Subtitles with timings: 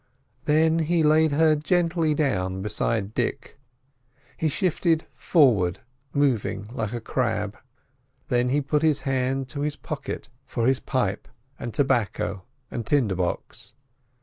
[0.45, 3.59] Then he laid her gently down beside Dick.
[4.35, 5.81] He shifted forward,
[6.11, 7.55] moving like a crab.
[8.27, 11.27] Then he put his hand to his pocket for his pipe
[11.59, 12.41] and tobacco
[12.71, 13.75] and tinder box.